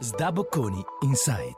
Sda 0.00 0.32
Bocconi 0.32 0.84
Insight. 1.02 1.56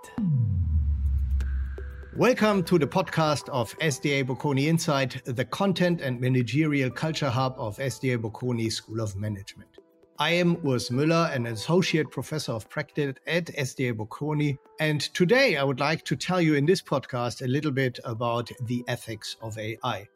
Welcome 2.16 2.62
to 2.64 2.78
the 2.78 2.86
podcast 2.86 3.50
of 3.50 3.78
SDA 3.80 4.24
Bocconi 4.24 4.64
Insight, 4.64 5.22
the 5.26 5.44
content 5.44 6.00
and 6.00 6.18
managerial 6.18 6.88
culture 6.88 7.28
hub 7.28 7.54
of 7.58 7.76
SDA 7.76 8.16
Bocconi 8.16 8.72
School 8.72 9.02
of 9.02 9.14
Management. 9.14 9.68
I 10.18 10.30
am 10.30 10.56
Urs 10.62 10.90
Müller, 10.90 11.30
an 11.34 11.48
associate 11.48 12.10
professor 12.10 12.52
of 12.52 12.66
practice 12.70 13.14
at 13.26 13.44
SDA 13.48 13.92
Bocconi. 13.92 14.56
And 14.80 15.02
today 15.12 15.58
I 15.58 15.62
would 15.62 15.78
like 15.78 16.02
to 16.06 16.16
tell 16.16 16.40
you 16.40 16.54
in 16.54 16.64
this 16.64 16.80
podcast 16.80 17.42
a 17.42 17.46
little 17.46 17.72
bit 17.72 18.00
about 18.04 18.50
the 18.62 18.82
ethics 18.88 19.36
of 19.42 19.58
AI. 19.58 20.08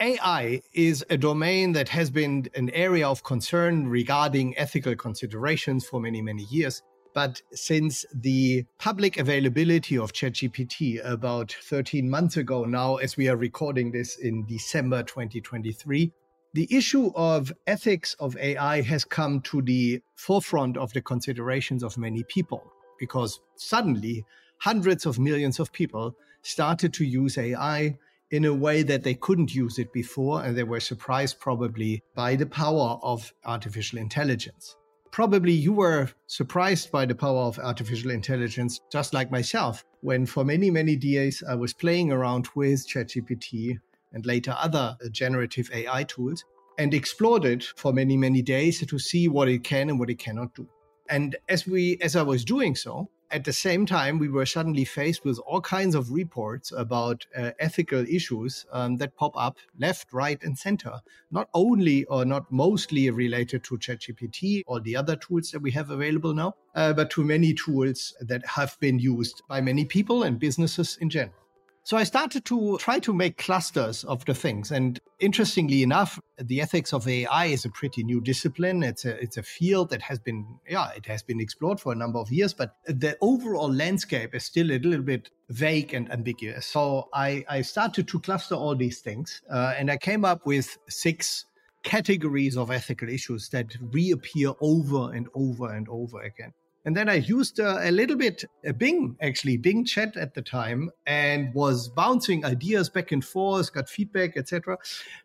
AI 0.00 0.62
is 0.72 1.04
a 1.10 1.18
domain 1.18 1.72
that 1.72 1.90
has 1.90 2.08
been 2.08 2.46
an 2.54 2.70
area 2.70 3.06
of 3.06 3.24
concern 3.24 3.88
regarding 3.88 4.56
ethical 4.56 4.96
considerations 4.96 5.86
for 5.86 6.00
many, 6.00 6.22
many 6.22 6.44
years. 6.44 6.82
But 7.18 7.42
since 7.52 8.06
the 8.14 8.64
public 8.78 9.18
availability 9.18 9.98
of 9.98 10.12
ChatGPT 10.12 11.04
about 11.04 11.50
13 11.64 12.08
months 12.08 12.36
ago 12.36 12.64
now, 12.64 12.98
as 12.98 13.16
we 13.16 13.28
are 13.28 13.36
recording 13.36 13.90
this 13.90 14.18
in 14.18 14.46
December 14.46 15.02
2023, 15.02 16.12
the 16.54 16.68
issue 16.70 17.10
of 17.16 17.52
ethics 17.66 18.14
of 18.20 18.36
AI 18.36 18.82
has 18.82 19.04
come 19.04 19.40
to 19.40 19.60
the 19.60 20.00
forefront 20.14 20.76
of 20.76 20.92
the 20.92 21.00
considerations 21.00 21.82
of 21.82 21.98
many 21.98 22.22
people 22.22 22.62
because 23.00 23.40
suddenly 23.56 24.24
hundreds 24.58 25.04
of 25.04 25.18
millions 25.18 25.58
of 25.58 25.72
people 25.72 26.14
started 26.42 26.92
to 26.92 27.04
use 27.04 27.36
AI 27.36 27.98
in 28.30 28.44
a 28.44 28.54
way 28.54 28.84
that 28.84 29.02
they 29.02 29.14
couldn't 29.14 29.52
use 29.52 29.80
it 29.80 29.92
before, 29.92 30.44
and 30.44 30.56
they 30.56 30.62
were 30.62 30.78
surprised 30.78 31.40
probably 31.40 32.00
by 32.14 32.36
the 32.36 32.46
power 32.46 32.96
of 33.02 33.34
artificial 33.44 33.98
intelligence. 33.98 34.76
Probably 35.10 35.52
you 35.52 35.72
were 35.72 36.08
surprised 36.26 36.92
by 36.92 37.06
the 37.06 37.14
power 37.14 37.40
of 37.40 37.58
artificial 37.58 38.10
intelligence, 38.10 38.80
just 38.92 39.14
like 39.14 39.30
myself, 39.30 39.84
when 40.00 40.26
for 40.26 40.44
many, 40.44 40.70
many 40.70 40.96
days 40.96 41.42
I 41.48 41.54
was 41.54 41.72
playing 41.72 42.12
around 42.12 42.48
with 42.54 42.86
ChatGPT 42.88 43.78
and 44.12 44.26
later 44.26 44.54
other 44.56 44.96
generative 45.10 45.70
AI 45.72 46.04
tools 46.04 46.44
and 46.78 46.94
explored 46.94 47.44
it 47.44 47.64
for 47.76 47.92
many, 47.92 48.16
many 48.16 48.42
days 48.42 48.86
to 48.86 48.98
see 48.98 49.28
what 49.28 49.48
it 49.48 49.64
can 49.64 49.90
and 49.90 49.98
what 49.98 50.10
it 50.10 50.18
cannot 50.18 50.54
do. 50.54 50.68
And 51.10 51.36
as 51.48 51.66
we, 51.66 51.98
as 52.00 52.14
I 52.14 52.22
was 52.22 52.44
doing 52.44 52.76
so, 52.76 53.08
at 53.30 53.44
the 53.44 53.52
same 53.52 53.84
time, 53.84 54.18
we 54.18 54.28
were 54.28 54.46
suddenly 54.46 54.84
faced 54.84 55.24
with 55.24 55.38
all 55.40 55.60
kinds 55.60 55.94
of 55.94 56.10
reports 56.10 56.72
about 56.72 57.26
uh, 57.36 57.50
ethical 57.58 58.04
issues 58.08 58.64
um, 58.72 58.96
that 58.96 59.16
pop 59.16 59.32
up 59.36 59.58
left, 59.78 60.12
right, 60.12 60.42
and 60.42 60.56
center, 60.56 61.00
not 61.30 61.48
only 61.52 62.04
or 62.06 62.24
not 62.24 62.50
mostly 62.50 63.10
related 63.10 63.64
to 63.64 63.76
ChatGPT 63.76 64.62
or 64.66 64.80
the 64.80 64.96
other 64.96 65.16
tools 65.16 65.50
that 65.50 65.60
we 65.60 65.70
have 65.72 65.90
available 65.90 66.32
now, 66.32 66.54
uh, 66.74 66.92
but 66.92 67.10
to 67.10 67.24
many 67.24 67.52
tools 67.52 68.14
that 68.20 68.44
have 68.46 68.78
been 68.80 68.98
used 68.98 69.42
by 69.48 69.60
many 69.60 69.84
people 69.84 70.22
and 70.22 70.38
businesses 70.38 70.96
in 71.00 71.10
general. 71.10 71.47
So 71.88 71.96
I 71.96 72.04
started 72.04 72.44
to 72.44 72.76
try 72.76 72.98
to 72.98 73.14
make 73.14 73.38
clusters 73.38 74.04
of 74.04 74.22
the 74.26 74.34
things. 74.34 74.70
And 74.70 75.00
interestingly 75.20 75.82
enough, 75.82 76.20
the 76.36 76.60
ethics 76.60 76.92
of 76.92 77.08
AI 77.08 77.46
is 77.46 77.64
a 77.64 77.70
pretty 77.70 78.04
new 78.04 78.20
discipline. 78.20 78.82
It's 78.82 79.06
a, 79.06 79.18
it's 79.18 79.38
a 79.38 79.42
field 79.42 79.88
that 79.88 80.02
has 80.02 80.18
been, 80.18 80.44
yeah, 80.68 80.90
it 80.94 81.06
has 81.06 81.22
been 81.22 81.40
explored 81.40 81.80
for 81.80 81.94
a 81.94 81.96
number 81.96 82.18
of 82.18 82.30
years, 82.30 82.52
but 82.52 82.76
the 82.84 83.16
overall 83.22 83.72
landscape 83.72 84.34
is 84.34 84.44
still 84.44 84.70
a 84.70 84.78
little 84.78 85.00
bit 85.00 85.30
vague 85.48 85.94
and 85.94 86.12
ambiguous. 86.12 86.66
So 86.66 87.08
I, 87.14 87.42
I 87.48 87.62
started 87.62 88.06
to 88.08 88.20
cluster 88.20 88.54
all 88.54 88.76
these 88.76 89.00
things 89.00 89.40
uh, 89.50 89.72
and 89.78 89.90
I 89.90 89.96
came 89.96 90.26
up 90.26 90.44
with 90.44 90.76
six 90.90 91.46
categories 91.84 92.58
of 92.58 92.70
ethical 92.70 93.08
issues 93.08 93.48
that 93.48 93.74
reappear 93.80 94.52
over 94.60 95.14
and 95.14 95.26
over 95.34 95.72
and 95.72 95.88
over 95.88 96.20
again. 96.20 96.52
And 96.88 96.96
then 96.96 97.10
I 97.10 97.16
used 97.16 97.60
uh, 97.60 97.80
a 97.82 97.90
little 97.90 98.16
bit 98.16 98.46
a 98.64 98.72
Bing, 98.72 99.14
actually, 99.20 99.58
Bing 99.58 99.84
chat 99.84 100.16
at 100.16 100.32
the 100.32 100.40
time, 100.40 100.90
and 101.06 101.52
was 101.52 101.90
bouncing 101.90 102.46
ideas 102.46 102.88
back 102.88 103.12
and 103.12 103.22
forth, 103.22 103.74
got 103.74 103.90
feedback, 103.90 104.38
etc. 104.38 104.78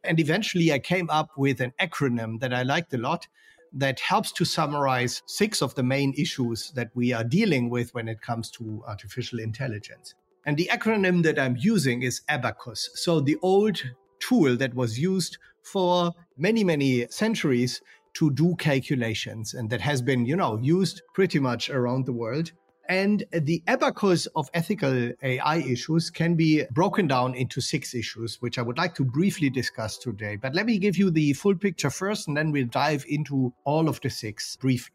And 0.03 0.19
eventually 0.19 0.73
I 0.73 0.79
came 0.79 1.09
up 1.09 1.29
with 1.37 1.61
an 1.61 1.71
acronym 1.79 2.41
that 2.41 2.53
I 2.53 2.63
liked 2.63 2.93
a 2.93 2.97
lot 2.97 3.29
that 3.71 4.01
helps 4.01 4.33
to 4.33 4.43
summarize 4.43 5.23
six 5.25 5.61
of 5.61 5.73
the 5.75 5.83
main 5.83 6.13
issues 6.17 6.73
that 6.75 6.89
we 6.95 7.13
are 7.13 7.23
dealing 7.23 7.69
with 7.69 7.93
when 7.95 8.09
it 8.09 8.19
comes 8.19 8.51
to 8.51 8.83
artificial 8.85 9.39
intelligence. 9.39 10.15
And 10.45 10.57
the 10.57 10.69
acronym 10.69 11.23
that 11.23 11.39
I'm 11.39 11.55
using 11.55 12.03
is 12.03 12.23
Abacus. 12.27 12.89
So 12.95 13.21
the 13.21 13.37
old 13.41 13.81
tool 14.19 14.57
that 14.57 14.73
was 14.73 14.99
used 14.99 15.37
for 15.61 16.11
many, 16.37 16.65
many 16.65 17.07
centuries 17.07 17.81
to 18.15 18.31
do 18.31 18.55
calculations 18.55 19.53
and 19.53 19.69
that 19.69 19.81
has 19.81 20.01
been, 20.01 20.25
you 20.25 20.35
know, 20.35 20.59
used 20.61 21.01
pretty 21.13 21.39
much 21.39 21.69
around 21.69 22.05
the 22.05 22.13
world. 22.13 22.51
And 22.89 23.23
the 23.31 23.63
abacus 23.67 24.25
of 24.35 24.49
ethical 24.53 25.11
AI 25.23 25.57
issues 25.57 26.09
can 26.09 26.35
be 26.35 26.63
broken 26.71 27.07
down 27.07 27.33
into 27.33 27.61
six 27.61 27.95
issues, 27.95 28.41
which 28.41 28.59
I 28.59 28.61
would 28.61 28.77
like 28.77 28.93
to 28.95 29.05
briefly 29.05 29.49
discuss 29.49 29.97
today. 29.97 30.35
But 30.35 30.53
let 30.53 30.65
me 30.65 30.77
give 30.79 30.97
you 30.97 31.09
the 31.09 31.31
full 31.31 31.55
picture 31.55 31.89
first, 31.89 32.27
and 32.27 32.35
then 32.35 32.51
we'll 32.51 32.67
dive 32.67 33.05
into 33.07 33.53
all 33.63 33.87
of 33.87 34.01
the 34.01 34.09
six 34.09 34.57
briefly. 34.57 34.93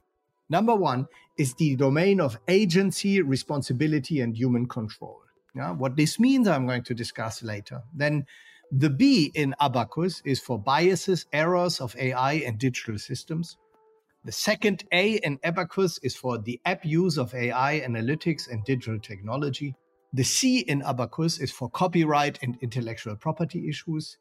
Number 0.50 0.74
one 0.74 1.06
is 1.38 1.54
the 1.54 1.76
domain 1.76 2.20
of 2.20 2.38
agency, 2.46 3.22
responsibility, 3.22 4.20
and 4.20 4.36
human 4.36 4.66
control. 4.66 5.22
Yeah, 5.54 5.72
what 5.72 5.96
this 5.96 6.20
means, 6.20 6.46
I'm 6.46 6.66
going 6.66 6.84
to 6.84 6.94
discuss 6.94 7.42
later. 7.42 7.82
Then 7.94 8.26
the 8.70 8.90
B 8.90 9.30
in 9.34 9.54
Abacus 9.60 10.20
is 10.26 10.40
for 10.40 10.58
biases, 10.58 11.24
errors 11.32 11.80
of 11.80 11.96
AI 11.96 12.34
and 12.34 12.58
digital 12.58 12.98
systems. 12.98 13.56
The 14.24 14.32
second 14.32 14.84
A 14.92 15.14
in 15.24 15.38
Abacus 15.42 15.98
is 16.02 16.14
for 16.14 16.36
the 16.36 16.60
abuse 16.66 17.16
of 17.16 17.34
AI 17.34 17.82
analytics 17.86 18.50
and 18.50 18.62
digital 18.64 18.98
technology. 19.00 19.74
The 20.12 20.24
C 20.24 20.60
in 20.60 20.82
Abacus 20.82 21.38
is 21.38 21.50
for 21.50 21.70
copyright 21.70 22.38
and 22.42 22.58
intellectual 22.60 23.16
property 23.16 23.70
issues. 23.70 24.18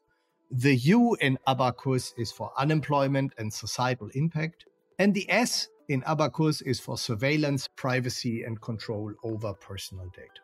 The 0.50 0.76
U 0.76 1.14
in 1.20 1.38
Abacus 1.46 2.14
is 2.16 2.32
for 2.32 2.50
unemployment 2.56 3.34
and 3.36 3.52
societal 3.52 4.08
impact. 4.14 4.64
And 4.98 5.12
the 5.12 5.30
S 5.30 5.68
in 5.90 6.02
Abacus 6.06 6.62
is 6.62 6.80
for 6.80 6.96
surveillance, 6.96 7.68
privacy, 7.76 8.44
and 8.44 8.58
control 8.62 9.12
over 9.22 9.52
personal 9.52 10.06
data. 10.14 10.40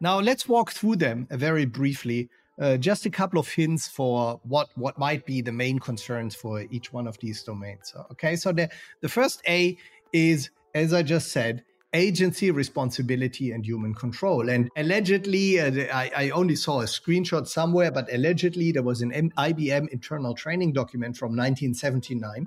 Now 0.00 0.20
let's 0.20 0.48
walk 0.48 0.72
through 0.72 0.96
them 0.96 1.28
very 1.30 1.64
briefly 1.64 2.28
uh, 2.60 2.76
just 2.76 3.06
a 3.06 3.10
couple 3.10 3.40
of 3.40 3.48
hints 3.48 3.88
for 3.88 4.40
what 4.44 4.68
what 4.76 4.98
might 4.98 5.24
be 5.24 5.40
the 5.40 5.52
main 5.52 5.78
concerns 5.78 6.34
for 6.34 6.62
each 6.70 6.92
one 6.92 7.06
of 7.06 7.18
these 7.18 7.42
domains. 7.42 7.94
Okay, 8.12 8.36
so 8.36 8.52
the 8.52 8.68
the 9.00 9.08
first 9.08 9.42
A 9.48 9.76
is, 10.12 10.50
as 10.74 10.92
I 10.92 11.02
just 11.02 11.32
said, 11.32 11.64
agency, 11.92 12.50
responsibility, 12.50 13.52
and 13.52 13.64
human 13.64 13.94
control. 13.94 14.48
And 14.48 14.68
allegedly, 14.76 15.58
uh, 15.58 15.70
I, 15.92 16.10
I, 16.16 16.30
only 16.30 16.54
saw 16.54 16.80
a 16.80 16.84
screenshot 16.84 17.46
somewhere, 17.48 17.90
but 17.90 18.12
allegedly 18.12 18.72
there 18.72 18.82
was 18.82 19.02
an 19.02 19.12
M- 19.12 19.32
IBM 19.36 19.88
internal 19.88 20.34
training 20.34 20.72
document 20.72 21.16
from 21.16 21.30
1979 21.30 22.46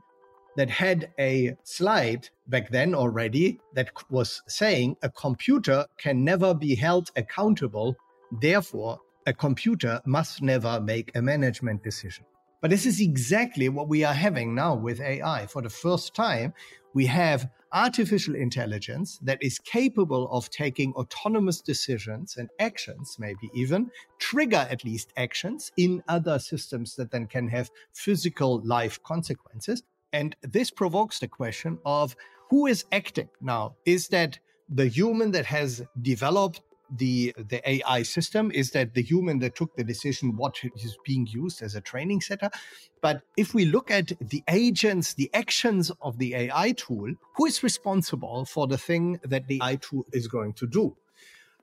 that 0.56 0.70
had 0.70 1.12
a 1.20 1.56
slide 1.64 2.30
back 2.48 2.70
then 2.70 2.94
already 2.94 3.60
that 3.74 3.90
was 4.10 4.42
saying 4.48 4.96
a 5.02 5.10
computer 5.10 5.86
can 5.98 6.24
never 6.24 6.54
be 6.54 6.76
held 6.76 7.10
accountable. 7.16 7.96
Therefore, 8.40 9.00
a 9.26 9.34
computer 9.34 10.02
must 10.06 10.42
never 10.42 10.80
make 10.82 11.12
a 11.16 11.22
management 11.22 11.84
decision. 11.84 12.26
But 12.62 12.70
this 12.70 12.86
is 12.86 13.02
exactly 13.02 13.68
what 13.68 13.90
we 13.90 14.06
are 14.06 14.14
having 14.14 14.56
now 14.56 14.76
with 14.76 15.02
AI. 15.02 15.48
For 15.48 15.62
the 15.62 15.70
first 15.70 16.16
time, 16.16 16.54
we 16.94 17.06
have 17.08 17.50
artificial 17.74 18.36
intelligence 18.36 19.20
that 19.24 19.42
is 19.42 19.60
capable 19.60 20.32
of 20.32 20.50
taking 20.50 20.94
autonomous 20.94 21.60
decisions 21.60 22.38
and 22.38 22.50
actions, 22.60 23.18
maybe 23.20 23.50
even 23.54 23.90
trigger 24.20 24.66
at 24.70 24.86
least 24.86 25.12
actions 25.18 25.72
in 25.76 26.04
other 26.08 26.40
systems 26.40 26.96
that 26.96 27.12
then 27.12 27.28
can 27.28 27.50
have 27.50 27.70
physical 27.94 28.62
life 28.64 29.02
consequences. 29.04 29.84
And 30.14 30.36
this 30.44 30.72
provokes 30.72 31.20
the 31.20 31.28
question 31.28 31.80
of 31.86 32.16
who 32.50 32.68
is 32.68 32.86
acting 32.92 33.30
now? 33.42 33.76
Is 33.86 34.08
that 34.10 34.40
the 34.70 34.88
human 34.88 35.32
that 35.32 35.46
has 35.48 35.84
developed 36.02 36.62
the 36.98 37.34
the 37.38 37.62
AI 37.70 38.04
system 38.04 38.52
is 38.52 38.72
that 38.72 38.94
the 38.94 39.02
human 39.02 39.40
that 39.40 39.56
took 39.56 39.76
the 39.76 39.84
decision 39.84 40.38
what 40.38 40.58
is 40.76 40.98
being 41.06 41.28
used 41.28 41.62
as 41.62 41.76
a 41.76 41.82
training 41.82 42.22
setup. 42.22 42.54
But 43.02 43.22
if 43.38 43.54
we 43.54 43.66
look 43.66 43.92
at 43.92 44.12
the 44.20 44.44
agents, 44.50 45.14
the 45.14 45.30
actions 45.34 45.92
of 46.02 46.18
the 46.18 46.36
AI 46.36 46.72
tool, 46.74 47.14
who 47.36 47.46
is 47.46 47.64
responsible 47.64 48.46
for 48.46 48.68
the 48.68 48.78
thing 48.78 49.20
that 49.24 49.48
the 49.48 49.60
AI 49.62 49.76
tool 49.78 50.06
is 50.14 50.28
going 50.28 50.54
to 50.54 50.68
do? 50.68 50.96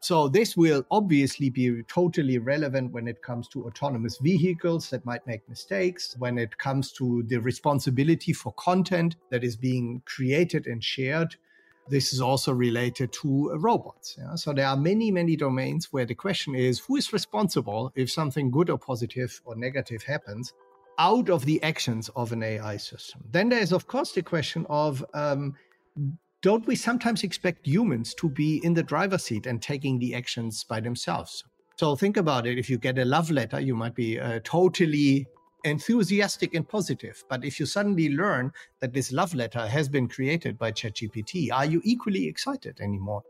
So 0.03 0.29
this 0.29 0.57
will 0.57 0.87
obviously 0.91 1.51
be 1.51 1.83
totally 1.83 2.39
relevant 2.39 2.93
when 2.93 3.07
it 3.07 3.23
comes 3.23 3.49
to 3.49 3.67
autonomous 3.67 4.17
vehicles 4.17 4.89
that 4.91 5.05
might 5.05 5.27
make 5.27 5.47
mistakes, 5.47 6.17
when 6.19 6.39
it 6.39 6.57
comes 6.57 6.91
to 6.93 7.23
the 7.27 7.37
responsibility 7.37 8.33
for 8.33 8.53
content 8.55 9.17
that 9.31 9.45
is 9.45 9.57
being 9.57 10.01
created 10.07 10.67
and 10.67 10.83
shared 10.83 11.37
this 11.91 12.13
is 12.13 12.21
also 12.21 12.53
related 12.53 13.13
to 13.13 13.51
robots. 13.57 14.17
Yeah? 14.19 14.37
So 14.37 14.53
there 14.53 14.67
are 14.67 14.77
many, 14.77 15.11
many 15.11 15.37
domains 15.37 15.93
where 15.93 16.07
the 16.07 16.15
question 16.15 16.55
is 16.55 16.79
who 16.81 16.97
is 16.97 17.13
responsible 17.13 17.93
if 17.95 18.11
something 18.11 18.51
good 18.51 18.71
or 18.71 18.79
positive 18.79 19.41
or 19.45 19.57
negative 19.57 20.03
happens 20.03 20.53
out 20.99 21.31
of 21.31 21.45
the 21.45 21.63
actions 21.63 22.11
of 22.15 22.33
an 22.33 22.43
AI 22.43 22.77
system. 22.77 23.23
Then 23.31 23.49
there 23.49 23.61
is, 23.61 23.73
of 23.73 23.87
course, 23.87 24.13
the 24.13 24.23
question 24.23 24.67
of 24.69 25.05
um, 25.15 25.55
don't 26.43 26.67
we 26.67 26.77
sometimes 26.77 27.23
expect 27.23 27.67
humans 27.67 28.15
to 28.15 28.29
be 28.29 28.65
in 28.65 28.75
the 28.75 28.83
driver's 28.83 29.25
seat 29.25 29.47
and 29.47 29.61
taking 29.61 29.99
the 29.99 30.15
actions 30.15 30.65
by 30.65 30.81
themselves? 30.81 31.45
So 31.77 31.97
think 31.97 32.17
about 32.17 32.47
it. 32.47 32.59
If 32.59 32.69
you 32.69 32.79
get 32.79 32.99
a 32.99 33.05
love 33.05 33.31
letter, 33.31 33.61
you 33.61 33.75
might 33.75 33.95
be 33.95 34.21
uh, 34.21 34.41
totally 34.45 35.27
enthusiastic 35.65 36.55
and 36.55 36.69
positive. 36.69 37.25
But 37.29 37.45
if 37.45 37.61
you 37.61 37.67
suddenly 37.67 38.11
learn 38.11 38.53
that 38.81 38.93
this 38.93 39.13
love 39.13 39.35
letter 39.35 39.67
has 39.67 39.89
been 39.89 40.09
created 40.09 40.59
by 40.59 40.73
ChatGPT, 40.73 41.53
are 41.53 41.65
you 41.67 41.81
equally 41.85 42.27
excited 42.27 42.81
anymore? 42.81 43.23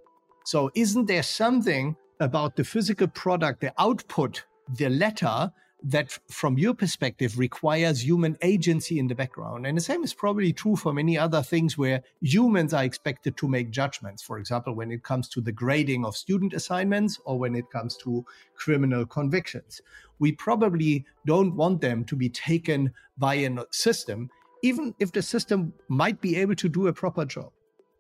So 0.45 0.71
isn't 0.75 1.07
there 1.07 1.23
something 1.23 1.97
about 2.21 2.57
the 2.57 2.65
physical 2.65 3.09
product, 3.09 3.61
the 3.61 3.73
output, 3.79 4.45
the 4.77 4.89
letter 4.89 5.53
that 5.83 6.19
from 6.29 6.59
your 6.59 6.75
perspective 6.75 7.39
requires 7.39 8.05
human 8.05 8.37
agency 8.43 8.99
in 8.99 9.07
the 9.07 9.15
background. 9.15 9.67
And 9.67 9.77
the 9.77 9.83
same 9.83 10.05
is 10.05 10.13
probably 10.13 10.53
true 10.53 10.77
for 10.77 10.93
many 10.93 11.17
other 11.17 11.43
things 11.43 11.79
where 11.79 12.03
humans 12.21 12.75
are 12.75 12.85
expected 12.85 13.37
to 13.39 13.49
make 13.49 13.71
judgments. 13.71 14.23
For 14.23 14.39
example, 14.39 14.75
when 14.75 14.91
it 14.91 15.03
comes 15.03 15.29
to 15.31 15.41
the 15.41 15.53
grading 15.53 16.05
of 16.05 16.17
student 16.17 16.53
assignments 16.53 17.19
or 17.25 17.39
when 17.39 17.55
it 17.55 17.71
comes 17.71 17.97
to 17.99 18.25
criminal 18.55 19.07
convictions. 19.07 19.81
We 20.19 20.33
probably 20.33 21.07
don't 21.27 21.57
want 21.57 21.81
them 21.81 22.05
to 22.05 22.17
be 22.17 22.29
taken 22.29 22.93
by 23.17 23.35
a 23.35 23.65
system, 23.71 24.29
even 24.63 24.95
if 24.99 25.13
the 25.13 25.23
system 25.23 25.73
might 25.89 26.21
be 26.21 26.37
able 26.37 26.57
to 26.57 26.69
do 26.69 26.89
a 26.89 26.93
proper 26.93 27.25
job. 27.25 27.51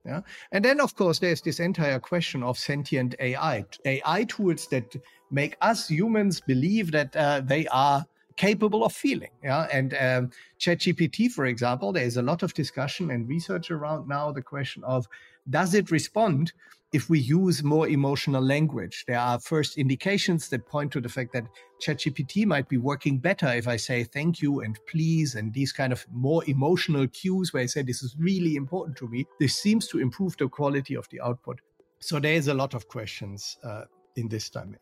Yeah. 0.04 0.22
And 0.52 0.64
then, 0.64 0.80
of 0.80 0.94
course, 0.94 1.18
there's 1.18 1.42
this 1.42 1.60
entire 1.60 2.00
question 2.00 2.42
of 2.42 2.58
sentient 2.58 3.14
AI, 3.20 3.64
AI 3.84 4.24
tools 4.24 4.66
that 4.68 4.96
make 5.30 5.56
us 5.60 5.88
humans 5.88 6.40
believe 6.40 6.90
that 6.92 7.14
uh, 7.14 7.42
they 7.44 7.66
are 7.68 8.06
capable 8.40 8.84
of 8.84 8.92
feeling. 8.92 9.28
Yeah. 9.44 9.68
And 9.70 9.92
um, 10.00 10.30
ChatGPT, 10.58 11.30
for 11.30 11.44
example, 11.44 11.92
there 11.92 12.06
is 12.06 12.16
a 12.16 12.22
lot 12.22 12.42
of 12.42 12.54
discussion 12.54 13.10
and 13.10 13.28
research 13.28 13.70
around 13.70 14.08
now 14.08 14.32
the 14.32 14.40
question 14.40 14.82
of 14.84 15.06
does 15.50 15.74
it 15.74 15.90
respond 15.90 16.54
if 16.92 17.10
we 17.10 17.18
use 17.18 17.62
more 17.62 17.86
emotional 17.86 18.42
language. 18.42 19.04
There 19.06 19.18
are 19.18 19.38
first 19.38 19.76
indications 19.76 20.48
that 20.48 20.66
point 20.66 20.90
to 20.92 21.02
the 21.02 21.08
fact 21.08 21.34
that 21.34 21.44
ChatGPT 21.82 22.46
might 22.46 22.68
be 22.68 22.78
working 22.78 23.18
better 23.18 23.48
if 23.48 23.68
I 23.68 23.76
say 23.76 24.04
thank 24.04 24.40
you 24.40 24.62
and 24.62 24.78
please 24.90 25.34
and 25.34 25.52
these 25.52 25.70
kind 25.70 25.92
of 25.92 26.06
more 26.10 26.42
emotional 26.46 27.06
cues 27.08 27.52
where 27.52 27.62
I 27.62 27.66
say 27.66 27.82
this 27.82 28.02
is 28.02 28.16
really 28.18 28.56
important 28.56 28.96
to 28.98 29.08
me. 29.08 29.26
This 29.38 29.54
seems 29.54 29.86
to 29.88 30.00
improve 30.00 30.34
the 30.38 30.48
quality 30.48 30.96
of 30.96 31.06
the 31.10 31.20
output. 31.20 31.60
So 31.98 32.18
there 32.18 32.34
is 32.34 32.48
a 32.48 32.54
lot 32.54 32.72
of 32.72 32.88
questions 32.88 33.58
uh, 33.62 33.84
in 34.16 34.28
this 34.28 34.48
domain. 34.48 34.78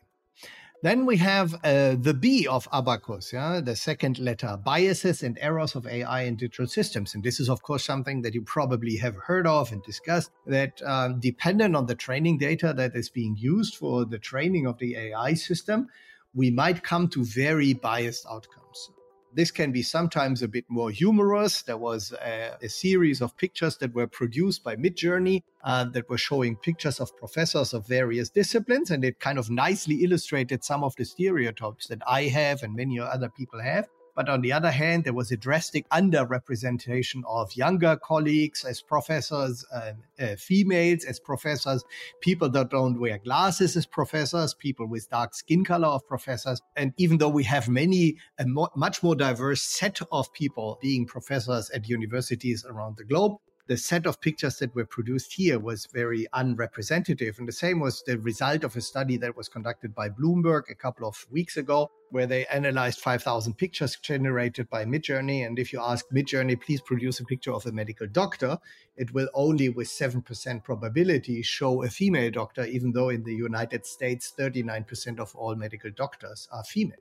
Then 0.81 1.07
we 1.07 1.17
have 1.17 1.55
uh, 1.65 1.97
the 1.99 2.15
B 2.15 2.47
of 2.47 2.69
Abacus, 2.73 3.33
yeah, 3.33 3.61
the 3.61 3.75
second 3.75 4.21
letter, 4.21 4.57
biases 4.65 5.25
and 5.25 5.37
errors 5.41 5.75
of 5.75 5.89
AI 5.89 6.23
in 6.23 6.37
digital 6.37 6.69
systems. 6.69 7.15
And 7.15 7.25
this 7.25 7.41
is, 7.41 7.49
of 7.49 7.63
course, 7.63 7.85
something 7.85 8.23
that 8.23 8.33
you 8.33 8.43
probably 8.43 8.97
have 8.99 9.17
heard 9.17 9.49
of 9.49 9.73
and 9.73 9.83
discussed 9.83 10.31
that 10.47 10.81
um, 10.83 11.19
dependent 11.19 11.75
on 11.75 11.87
the 11.87 11.97
training 11.97 12.39
data 12.39 12.73
that 12.77 12.95
is 12.95 13.11
being 13.11 13.37
used 13.37 13.75
for 13.75 14.05
the 14.05 14.21
training 14.21 14.67
of 14.67 14.79
the 14.79 14.95
AI 14.97 15.35
system, 15.35 15.89
we 16.33 16.49
might 16.53 16.85
come 16.85 17.09
to 17.09 17.25
very 17.25 17.73
biased 17.73 18.25
outcomes. 18.31 18.91
This 19.35 19.51
can 19.51 19.73
be 19.73 19.83
sometimes 19.83 20.43
a 20.43 20.49
bit 20.49 20.65
more 20.69 20.91
humorous. 20.91 21.63
There 21.63 21.77
was 21.77 22.13
a, 22.13 22.57
a 22.63 22.69
series 22.69 23.21
of 23.21 23.37
pictures 23.37 23.77
that 23.79 23.95
were 23.95 24.07
produced 24.07 24.65
by 24.65 24.77
Midjourney 24.77 25.43
uh, 25.63 25.85
that 25.85 26.09
were 26.09 26.19
showing 26.19 26.57
pictures 26.57 26.99
of 26.99 27.17
professors 27.17 27.75
of 27.75 27.87
various 27.87 28.31
disciplines, 28.31 28.91
and 28.91 29.05
it 29.05 29.21
kind 29.21 29.39
of 29.39 29.51
nicely 29.51 30.03
illustrated 30.03 30.65
some 30.65 30.83
of 30.83 30.97
the 30.97 31.05
stereotypes 31.05 31.89
that 31.89 32.03
I 32.07 32.23
have 32.25 32.63
and 32.63 32.75
many 32.75 32.99
other 32.99 33.29
people 33.29 33.61
have. 33.61 33.89
But 34.19 34.29
on 34.29 34.41
the 34.41 34.53
other 34.53 34.73
hand, 34.73 35.05
there 35.05 35.13
was 35.13 35.31
a 35.31 35.37
drastic 35.37 35.89
underrepresentation 35.91 37.23
of 37.29 37.55
younger 37.55 37.95
colleagues 37.95 38.65
as 38.65 38.83
professors, 38.83 39.65
uh, 39.73 39.93
uh, 40.19 40.35
females 40.35 41.05
as 41.05 41.21
professors, 41.21 41.85
people 42.21 42.49
that 42.49 42.71
don't 42.71 42.99
wear 42.99 43.19
glasses 43.19 43.77
as 43.77 43.87
professors, 43.87 44.55
people 44.55 44.89
with 44.89 45.09
dark 45.09 45.37
skin 45.37 45.65
color 45.65 45.87
of 45.87 46.05
professors. 46.09 46.61
And 46.75 46.95
even 46.97 47.19
though 47.19 47.29
we 47.29 47.45
have 47.45 47.69
many, 47.69 48.17
a 48.41 48.45
mo- 48.45 48.71
much 48.75 49.05
more 49.05 49.15
diverse 49.15 49.63
set 49.63 50.01
of 50.11 50.33
people 50.33 50.81
being 50.83 51.07
professors 51.07 51.71
at 51.71 51.89
universities 51.89 52.65
around 52.69 52.97
the 52.97 53.05
globe, 53.05 53.37
the 53.69 53.77
set 53.77 54.07
of 54.07 54.21
pictures 54.21 54.59
that 54.59 54.75
were 54.75 54.87
produced 54.87 55.35
here 55.35 55.59
was 55.59 55.87
very 55.93 56.27
unrepresentative. 56.33 57.39
And 57.39 57.47
the 57.47 57.53
same 57.53 57.81
was 57.81 58.03
the 58.03 58.19
result 58.19 58.65
of 58.65 58.75
a 58.75 58.81
study 58.81 59.19
that 59.19 59.37
was 59.37 59.51
conducted 59.51 59.95
by 59.95 60.09
Bloomberg 60.09 60.63
a 60.71 60.75
couple 60.75 61.07
of 61.07 61.27
weeks 61.31 61.59
ago, 61.59 61.91
where 62.11 62.27
they 62.27 62.47
analyzed 62.47 62.99
5,000 63.01 63.59
pictures 63.59 63.97
generated 63.97 64.71
by 64.71 64.87
Midjourney. 64.87 65.47
And 65.47 65.59
if 65.59 65.71
you 65.75 65.81
ask 65.83 66.07
Midjourney, 66.11 66.59
please 66.59 66.81
produce 66.81 67.21
a 67.21 67.27
picture 67.27 67.53
of 67.53 67.67
a 67.67 67.73
medical 67.73 68.07
doctor, 68.07 68.59
it 68.97 69.13
will 69.13 69.29
only 69.35 69.69
with 69.69 69.89
7% 69.89 70.65
probability 70.65 71.43
show 71.43 71.83
a 71.85 71.89
female 71.89 72.31
doctor, 72.31 72.65
even 72.65 72.93
though 72.93 73.11
in 73.11 73.23
the 73.25 73.35
United 73.35 73.85
States, 73.85 74.33
39% 74.37 75.21
of 75.21 75.37
all 75.37 75.55
medical 75.55 75.91
doctors 75.91 76.49
are 76.51 76.65
female. 76.65 76.97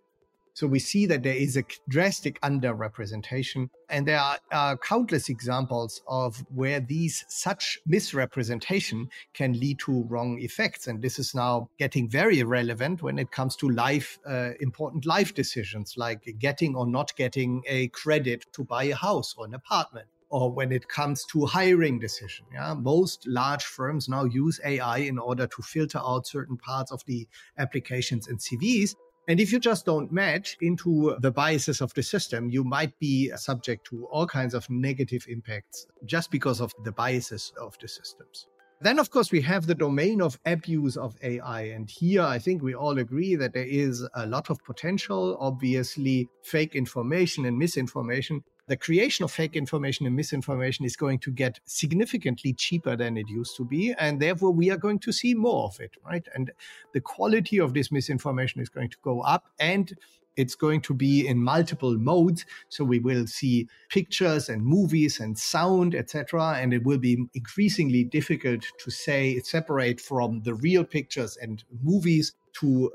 So 0.57 0.65
we 0.65 0.79
see 0.79 1.05
that 1.05 1.21
there 1.21 1.35
is 1.35 1.55
a 1.55 1.63
drastic 1.87 2.41
underrepresentation. 2.41 3.69
And 3.91 4.07
there 4.07 4.19
are, 4.19 4.39
are 4.51 4.75
countless 4.75 5.29
examples 5.29 6.01
of 6.07 6.43
where 6.49 6.79
these 6.79 7.25
such 7.27 7.77
misrepresentation 7.85 9.07
can 9.35 9.53
lead 9.53 9.77
to 9.85 10.05
wrong 10.05 10.39
effects. 10.41 10.87
And 10.87 10.99
this 10.99 11.19
is 11.19 11.35
now 11.35 11.69
getting 11.77 12.09
very 12.09 12.41
relevant 12.41 13.03
when 13.03 13.19
it 13.19 13.29
comes 13.29 13.55
to 13.57 13.69
life, 13.69 14.17
uh, 14.27 14.53
important 14.59 15.05
life 15.05 15.35
decisions 15.35 15.93
like 15.95 16.33
getting 16.39 16.75
or 16.75 16.87
not 16.87 17.15
getting 17.15 17.61
a 17.67 17.89
credit 17.89 18.47
to 18.53 18.63
buy 18.63 18.85
a 18.85 18.95
house 18.95 19.35
or 19.37 19.45
an 19.45 19.53
apartment 19.53 20.07
or 20.29 20.51
when 20.51 20.71
it 20.71 20.87
comes 20.89 21.23
to 21.25 21.45
hiring 21.45 21.99
decision. 21.99 22.45
Yeah, 22.51 22.73
most 22.73 23.27
large 23.27 23.63
firms 23.63 24.09
now 24.09 24.23
use 24.23 24.59
AI 24.65 24.97
in 24.97 25.19
order 25.19 25.45
to 25.45 25.61
filter 25.61 25.99
out 25.99 26.25
certain 26.25 26.57
parts 26.57 26.91
of 26.91 27.05
the 27.05 27.27
applications 27.59 28.27
and 28.27 28.39
CVs. 28.39 28.95
And 29.29 29.41
if 29.41 29.51
you 29.51 29.59
just 29.59 29.85
don't 29.85 30.09
match 30.11 30.57
into 30.61 31.17
the 31.19 31.31
biases 31.31 31.81
of 31.81 31.93
the 31.93 32.03
system, 32.03 32.49
you 32.49 32.63
might 32.63 32.97
be 32.97 33.29
subject 33.35 33.85
to 33.87 34.05
all 34.05 34.25
kinds 34.25 34.53
of 34.53 34.69
negative 34.69 35.25
impacts 35.27 35.85
just 36.05 36.31
because 36.31 36.61
of 36.61 36.73
the 36.85 36.93
biases 36.93 37.51
of 37.59 37.77
the 37.81 37.89
systems. 37.89 38.47
Then, 38.79 38.99
of 38.99 39.09
course, 39.09 39.31
we 39.31 39.41
have 39.41 39.65
the 39.65 39.75
domain 39.75 40.21
of 40.21 40.39
abuse 40.45 40.95
of 40.97 41.15
AI. 41.23 41.61
And 41.63 41.89
here 41.89 42.21
I 42.21 42.39
think 42.39 42.61
we 42.61 42.75
all 42.75 42.99
agree 42.99 43.35
that 43.35 43.53
there 43.53 43.65
is 43.65 44.07
a 44.15 44.25
lot 44.25 44.49
of 44.49 44.63
potential. 44.63 45.35
Obviously, 45.41 46.29
fake 46.43 46.75
information 46.75 47.45
and 47.45 47.57
misinformation 47.57 48.43
the 48.67 48.77
creation 48.77 49.23
of 49.23 49.31
fake 49.31 49.55
information 49.55 50.05
and 50.05 50.15
misinformation 50.15 50.85
is 50.85 50.95
going 50.95 51.19
to 51.19 51.31
get 51.31 51.59
significantly 51.65 52.53
cheaper 52.53 52.95
than 52.95 53.17
it 53.17 53.29
used 53.29 53.55
to 53.57 53.65
be. 53.65 53.93
And 53.97 54.21
therefore, 54.21 54.51
we 54.51 54.69
are 54.69 54.77
going 54.77 54.99
to 54.99 55.11
see 55.11 55.33
more 55.33 55.65
of 55.65 55.79
it, 55.79 55.91
right? 56.05 56.27
And 56.35 56.51
the 56.93 57.01
quality 57.01 57.59
of 57.59 57.73
this 57.73 57.91
misinformation 57.91 58.61
is 58.61 58.69
going 58.69 58.89
to 58.89 58.97
go 59.01 59.21
up 59.21 59.45
and 59.59 59.93
it's 60.35 60.53
going 60.53 60.81
to 60.81 60.93
be 60.93 61.27
in 61.27 61.39
multiple 61.39 61.97
modes 61.97 62.45
so 62.69 62.83
we 62.83 62.99
will 62.99 63.25
see 63.25 63.67
pictures 63.89 64.49
and 64.49 64.63
movies 64.63 65.19
and 65.19 65.37
sound 65.37 65.95
etc 65.95 66.57
and 66.59 66.73
it 66.73 66.83
will 66.83 66.99
be 66.99 67.25
increasingly 67.33 68.03
difficult 68.03 68.63
to 68.77 68.91
say 68.91 69.39
separate 69.39 69.99
from 69.99 70.39
the 70.43 70.53
real 70.53 70.83
pictures 70.83 71.37
and 71.41 71.63
movies 71.83 72.33
to 72.53 72.91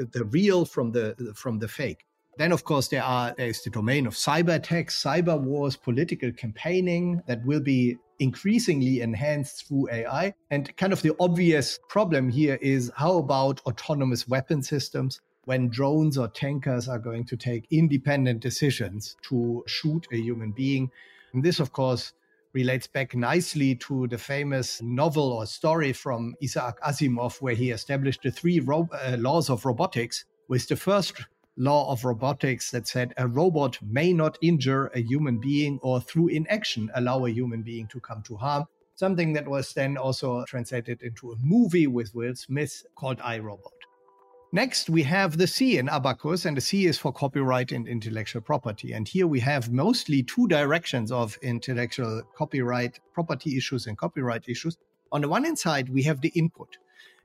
uh, 0.00 0.04
the 0.12 0.24
real 0.24 0.64
from 0.64 0.90
the 0.90 1.14
from 1.34 1.58
the 1.58 1.68
fake 1.68 2.06
then, 2.38 2.52
of 2.52 2.64
course, 2.64 2.88
there 2.88 3.02
are 3.02 3.34
there 3.36 3.48
is 3.48 3.62
the 3.62 3.70
domain 3.70 4.06
of 4.06 4.14
cyber 4.14 4.56
attacks, 4.56 5.02
cyber 5.02 5.40
wars, 5.40 5.76
political 5.76 6.32
campaigning 6.32 7.22
that 7.26 7.44
will 7.46 7.60
be 7.60 7.96
increasingly 8.18 9.00
enhanced 9.00 9.66
through 9.66 9.88
AI. 9.90 10.34
And 10.50 10.74
kind 10.76 10.92
of 10.92 11.02
the 11.02 11.14
obvious 11.18 11.78
problem 11.88 12.28
here 12.28 12.58
is 12.60 12.90
how 12.96 13.18
about 13.18 13.60
autonomous 13.66 14.28
weapon 14.28 14.62
systems? 14.62 15.20
When 15.44 15.68
drones 15.68 16.18
or 16.18 16.28
tankers 16.28 16.88
are 16.88 16.98
going 16.98 17.24
to 17.26 17.36
take 17.36 17.66
independent 17.70 18.40
decisions 18.40 19.16
to 19.28 19.62
shoot 19.66 20.06
a 20.12 20.16
human 20.16 20.50
being. 20.50 20.90
And 21.32 21.44
this, 21.44 21.60
of 21.60 21.72
course, 21.72 22.12
relates 22.52 22.86
back 22.86 23.14
nicely 23.14 23.76
to 23.76 24.08
the 24.08 24.18
famous 24.18 24.82
novel 24.82 25.32
or 25.32 25.46
story 25.46 25.92
from 25.92 26.34
Isaac 26.42 26.80
Asimov, 26.82 27.40
where 27.40 27.54
he 27.54 27.70
established 27.70 28.22
the 28.22 28.30
three 28.30 28.60
uh, 28.60 29.16
laws 29.18 29.48
of 29.48 29.64
robotics, 29.64 30.24
with 30.48 30.66
the 30.68 30.76
first 30.76 31.24
law 31.56 31.90
of 31.90 32.04
robotics 32.04 32.70
that 32.70 32.86
said 32.86 33.14
a 33.16 33.26
robot 33.26 33.78
may 33.82 34.12
not 34.12 34.38
injure 34.42 34.90
a 34.94 35.00
human 35.00 35.38
being 35.38 35.78
or 35.82 36.00
through 36.00 36.28
inaction 36.28 36.90
allow 36.94 37.24
a 37.24 37.30
human 37.30 37.62
being 37.62 37.86
to 37.88 38.00
come 38.00 38.22
to 38.22 38.36
harm. 38.36 38.64
Something 38.94 39.32
that 39.34 39.48
was 39.48 39.72
then 39.72 39.96
also 39.96 40.44
translated 40.46 41.02
into 41.02 41.32
a 41.32 41.36
movie 41.42 41.86
with 41.86 42.14
Will 42.14 42.34
Smith 42.34 42.84
called 42.94 43.20
I 43.22 43.38
Robot. 43.38 43.72
Next, 44.52 44.88
we 44.88 45.02
have 45.02 45.36
the 45.36 45.46
C 45.46 45.76
in 45.76 45.88
Abacus, 45.88 46.46
and 46.46 46.56
the 46.56 46.60
C 46.60 46.86
is 46.86 46.98
for 46.98 47.12
copyright 47.12 47.72
and 47.72 47.88
intellectual 47.88 48.40
property. 48.40 48.92
And 48.92 49.06
here 49.06 49.26
we 49.26 49.40
have 49.40 49.72
mostly 49.72 50.22
two 50.22 50.46
directions 50.46 51.10
of 51.10 51.36
intellectual 51.42 52.22
copyright 52.36 53.00
property 53.12 53.56
issues 53.56 53.86
and 53.86 53.98
copyright 53.98 54.48
issues. 54.48 54.78
On 55.12 55.20
the 55.20 55.28
one 55.28 55.44
hand 55.44 55.58
side, 55.58 55.88
we 55.88 56.02
have 56.04 56.20
the 56.20 56.32
input. 56.34 56.78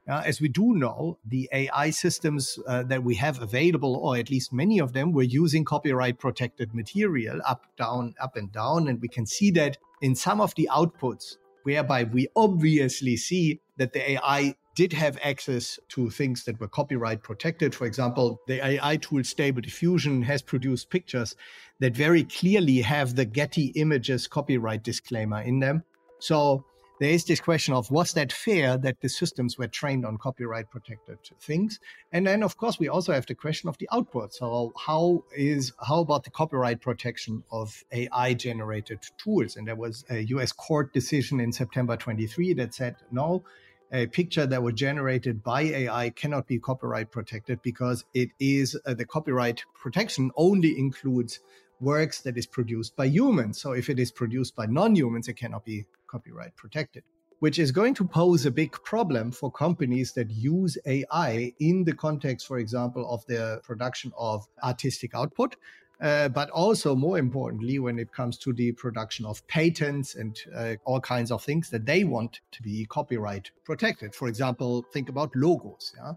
Uh, 0.10 0.24
as 0.26 0.42
we 0.42 0.48
do 0.48 0.74
know, 0.74 1.18
the 1.26 1.48
AI 1.54 1.90
systems 1.92 2.58
uh, 2.68 2.84
that 2.84 3.04
we 3.04 3.16
have 3.16 3.42
available, 3.42 3.96
or 3.96 4.18
at 4.18 4.30
least 4.32 4.52
many 4.52 4.80
of 4.80 4.94
them, 4.94 5.12
were 5.12 5.22
using 5.22 5.64
copyright 5.64 6.18
protected 6.18 6.74
material 6.74 7.40
up, 7.46 7.66
down, 7.78 8.16
up, 8.20 8.36
and 8.36 8.52
down. 8.52 8.88
And 8.88 9.00
we 9.00 9.08
can 9.08 9.26
see 9.26 9.52
that 9.52 9.78
in 10.02 10.16
some 10.16 10.42
of 10.42 10.56
the 10.56 10.68
outputs 10.72 11.38
whereby 11.64 12.04
we 12.04 12.28
obviously 12.36 13.16
see 13.16 13.62
that 13.78 13.94
the 13.94 14.12
AI 14.12 14.56
did 14.76 14.94
have 14.94 15.20
access 15.24 15.78
to 15.90 16.10
things 16.10 16.46
that 16.46 16.60
were 16.60 16.68
copyright 16.68 17.22
protected. 17.22 17.76
For 17.76 17.86
example, 17.86 18.40
the 18.48 18.66
AI 18.66 18.98
tool 18.98 19.24
Stable 19.24 19.62
Diffusion 19.62 20.24
has 20.24 20.42
produced 20.42 20.90
pictures 20.90 21.36
that 21.80 21.96
very 21.96 22.24
clearly 22.24 22.82
have 22.82 23.16
the 23.16 23.26
Getty 23.26 23.68
Images 23.76 24.28
copyright 24.28 24.84
disclaimer 24.84 25.42
in 25.42 25.60
them. 25.60 25.84
So 26.20 26.66
there 27.02 27.10
is 27.10 27.26
this 27.26 27.40
question 27.40 27.74
of 27.74 27.90
was 27.90 28.14
that 28.14 28.32
fair 28.32 28.78
that 28.78 29.02
the 29.02 29.10
systems 29.10 29.58
were 29.58 29.68
trained 29.68 30.06
on 30.06 30.20
copyright 30.20 30.70
protected 30.70 31.18
things? 31.42 31.80
And 32.12 32.28
then 32.28 32.44
of 32.44 32.58
course 32.58 32.78
we 32.78 32.90
also 32.90 33.12
have 33.12 33.26
the 33.26 33.34
question 33.34 33.70
of 33.70 33.78
the 33.80 33.90
output. 33.92 34.36
So 34.36 34.72
how 34.78 35.24
is 35.36 35.74
how 35.82 36.02
about 36.02 36.26
the 36.26 36.30
copyright 36.30 36.80
protection 36.80 37.44
of 37.52 37.84
ai 37.92 38.36
generated 38.36 39.00
tools? 39.18 39.56
And 39.56 39.68
there 39.68 39.76
was 39.76 40.06
a 40.12 40.22
us 40.22 40.52
court 40.52 40.94
decision 40.94 41.40
in 41.40 41.52
september 41.52 41.98
23 41.98 42.54
that 42.54 42.76
said 42.76 42.98
no 43.12 43.44
a 43.92 44.06
picture 44.06 44.46
that 44.46 44.62
was 44.62 44.76
generated 44.76 45.44
by 45.44 45.64
AI 45.64 46.12
cannot 46.12 46.48
be 46.48 46.60
copyright 46.60 47.12
protected 47.12 47.62
because 47.64 48.06
it 48.14 48.30
is 48.40 48.80
uh, 48.86 48.94
the 48.94 49.06
copyright 49.06 49.66
protection 49.74 50.32
only 50.38 50.78
includes 50.78 51.40
works 51.82 52.22
that 52.22 52.38
is 52.38 52.46
produced 52.46 52.96
by 52.96 53.06
humans. 53.06 53.60
So 53.60 53.72
if 53.72 53.90
it 53.90 54.00
is 54.00 54.12
produced 54.12 54.56
by 54.56 54.68
non-humans, 54.68 55.28
it 55.28 55.34
cannot 55.34 55.66
be 55.66 55.88
copyright 56.12 56.56
protected, 56.56 57.04
which 57.40 57.58
is 57.58 57.72
going 57.72 57.94
to 57.96 58.06
pose 58.06 58.46
a 58.46 58.52
big 58.52 58.72
problem 58.84 59.32
for 59.32 59.52
companies 59.52 60.14
that 60.14 60.30
use 60.30 60.78
AI 60.86 61.54
in 61.60 61.86
the 61.86 61.94
context, 61.94 62.46
for 62.46 62.58
example, 62.60 63.12
of 63.14 63.26
their 63.28 63.60
production 63.60 64.12
of 64.18 64.46
artistic 64.64 65.16
output. 65.16 65.56
Uh, 66.02 66.28
but 66.30 66.50
also, 66.50 66.96
more 66.96 67.20
importantly, 67.20 67.78
when 67.78 68.00
it 68.00 68.12
comes 68.12 68.36
to 68.36 68.52
the 68.54 68.72
production 68.72 69.24
of 69.24 69.46
patents 69.48 70.16
and 70.16 70.36
uh, 70.56 70.74
all 70.84 71.00
kinds 71.00 71.32
of 71.32 71.44
things 71.44 71.70
that 71.70 71.86
they 71.86 72.04
want 72.04 72.42
to 72.52 72.64
be 72.64 72.86
copyright 72.90 73.52
protected. 73.66 74.16
For 74.16 74.28
example, 74.28 74.84
think 74.92 75.10
about 75.10 75.30
logos. 75.36 75.94
Yeah? 75.96 76.14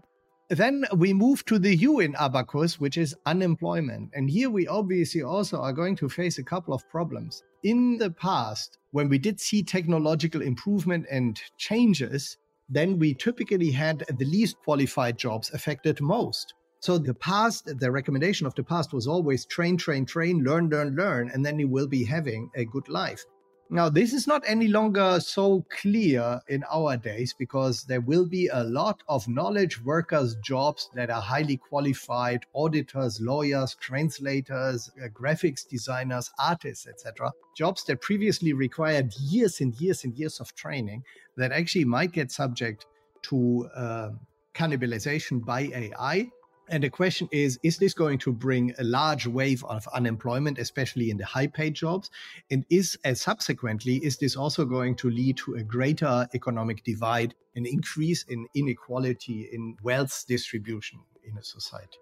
Then 0.49 0.85
we 0.95 1.11
move 1.11 1.43
to 1.45 1.57
the 1.57 1.75
U 1.75 1.99
in 2.01 2.15
Abacus, 2.19 2.79
which 2.79 2.97
is 2.97 3.15
unemployment. 3.25 4.11
And 4.13 4.29
here 4.29 4.51
we 4.51 4.67
obviously 4.67 5.23
also 5.23 5.59
are 5.59 5.73
going 5.73 5.95
to 5.97 6.07
face 6.07 6.37
a 6.37 6.43
couple 6.43 6.71
of 6.71 6.87
problems. 6.87 7.41
In 7.63 7.97
the 7.97 8.11
past, 8.11 8.77
when 8.91 9.09
we 9.09 9.17
did 9.17 9.39
see 9.39 9.63
technological 9.63 10.43
improvement 10.43 11.07
and 11.09 11.41
changes, 11.57 12.37
then 12.69 12.99
we 12.99 13.15
typically 13.15 13.71
had 13.71 14.03
the 14.19 14.25
least 14.25 14.57
qualified 14.63 15.17
jobs 15.17 15.51
affected 15.51 15.99
most. 15.99 16.53
So 16.79 16.99
the 16.99 17.15
past, 17.15 17.79
the 17.79 17.91
recommendation 17.91 18.45
of 18.45 18.53
the 18.53 18.63
past 18.63 18.93
was 18.93 19.07
always 19.07 19.47
train, 19.47 19.77
train, 19.77 20.05
train, 20.05 20.43
learn, 20.43 20.69
learn, 20.69 20.95
learn, 20.95 21.31
and 21.33 21.43
then 21.43 21.57
you 21.57 21.67
will 21.67 21.87
be 21.87 22.05
having 22.05 22.51
a 22.55 22.65
good 22.65 22.87
life. 22.87 23.25
Now, 23.69 23.89
this 23.89 24.13
is 24.13 24.27
not 24.27 24.43
any 24.45 24.67
longer 24.67 25.19
so 25.19 25.65
clear 25.71 26.39
in 26.47 26.63
our 26.71 26.97
days 26.97 27.33
because 27.33 27.83
there 27.83 28.01
will 28.01 28.27
be 28.27 28.47
a 28.47 28.63
lot 28.63 29.01
of 29.07 29.27
knowledge 29.27 29.83
workers' 29.83 30.35
jobs 30.35 30.89
that 30.93 31.09
are 31.09 31.21
highly 31.21 31.57
qualified 31.57 32.45
auditors, 32.53 33.19
lawyers, 33.19 33.75
translators, 33.79 34.91
uh, 35.03 35.07
graphics 35.07 35.67
designers, 35.67 36.29
artists, 36.37 36.85
etc. 36.85 37.31
Jobs 37.57 37.83
that 37.85 38.01
previously 38.01 38.53
required 38.53 39.11
years 39.19 39.59
and 39.61 39.73
years 39.81 40.03
and 40.03 40.13
years 40.13 40.39
of 40.39 40.53
training 40.53 41.03
that 41.35 41.51
actually 41.51 41.85
might 41.85 42.11
get 42.11 42.31
subject 42.31 42.85
to 43.23 43.67
uh, 43.75 44.09
cannibalization 44.53 45.43
by 45.43 45.61
AI 45.73 46.29
and 46.69 46.83
the 46.83 46.89
question 46.89 47.29
is 47.31 47.59
Is 47.63 47.77
this 47.77 47.93
going 47.93 48.17
to 48.19 48.31
bring 48.31 48.73
a 48.77 48.83
large 48.83 49.27
wave 49.27 49.63
of 49.65 49.87
unemployment, 49.93 50.57
especially 50.57 51.09
in 51.09 51.17
the 51.17 51.25
high 51.25 51.47
paid 51.47 51.73
jobs? 51.73 52.09
And 52.51 52.65
is, 52.69 52.97
as 53.03 53.21
subsequently, 53.21 53.97
is 53.97 54.17
this 54.17 54.35
also 54.35 54.65
going 54.65 54.95
to 54.97 55.09
lead 55.09 55.37
to 55.37 55.55
a 55.55 55.63
greater 55.63 56.27
economic 56.33 56.83
divide, 56.83 57.35
an 57.55 57.65
increase 57.65 58.23
in 58.23 58.47
inequality 58.55 59.49
in 59.51 59.77
wealth 59.83 60.25
distribution 60.27 60.99
in 61.23 61.37
a 61.37 61.43
society? 61.43 61.97